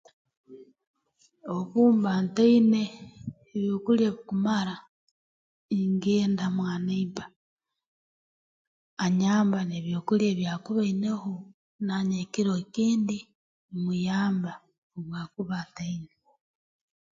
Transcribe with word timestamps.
Obu 1.55 1.81
mba 1.95 2.11
ntaine 2.23 2.83
byokulya 3.51 4.09
bikumara 4.15 4.75
ingenda 5.79 6.45
mwa 6.55 6.73
neibba 6.85 7.25
anyamba 9.05 9.59
n'ebyokulya 9.63 10.27
ebi 10.33 10.45
akuba 10.55 10.81
aineho 10.85 11.33
naanye 11.85 12.17
ekiro 12.25 12.53
ekindi 12.63 13.17
muyamba 13.81 14.51
obu 14.97 15.11
akuba 15.23 15.53
ataine 15.63 16.11